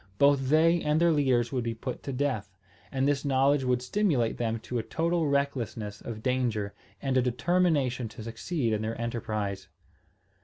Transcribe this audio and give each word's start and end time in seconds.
Both 0.17 0.49
they 0.49 0.81
and 0.81 0.99
their 0.99 1.11
leaders 1.11 1.51
would 1.51 1.63
be 1.63 1.75
put 1.75 2.01
to 2.01 2.11
death; 2.11 2.49
and 2.91 3.07
this 3.07 3.23
knowledge 3.23 3.63
would 3.63 3.83
stimulate 3.83 4.37
them 4.39 4.57
to 4.61 4.79
a 4.79 4.81
total 4.81 5.27
recklessness 5.27 6.01
of 6.01 6.23
danger 6.23 6.73
and 7.03 7.17
a 7.17 7.21
determination 7.21 8.07
to 8.09 8.23
succeed 8.23 8.73
in 8.73 8.81
their 8.81 8.99
enterprise. 8.99 9.67